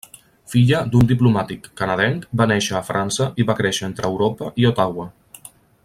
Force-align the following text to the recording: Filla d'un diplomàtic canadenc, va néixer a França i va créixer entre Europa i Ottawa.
Filla 0.51 0.77
d'un 0.93 1.09
diplomàtic 1.11 1.67
canadenc, 1.81 2.25
va 2.41 2.47
néixer 2.53 2.77
a 2.79 2.83
França 2.89 3.29
i 3.43 3.47
va 3.51 3.57
créixer 3.61 3.87
entre 3.91 4.11
Europa 4.15 4.53
i 4.65 4.67
Ottawa. 4.73 5.11